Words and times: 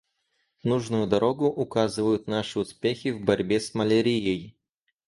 Нужную 0.63 1.05
дорогу 1.05 1.45
указывают 1.45 2.25
наши 2.25 2.57
успехи 2.57 3.09
в 3.11 3.21
борьбе 3.23 3.59
с 3.59 3.75
малярией. 3.75 4.57